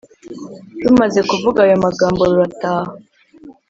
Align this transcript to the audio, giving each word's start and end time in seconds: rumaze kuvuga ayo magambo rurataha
rumaze 0.83 1.19
kuvuga 1.29 1.59
ayo 1.65 1.75
magambo 1.85 2.21
rurataha 2.29 2.91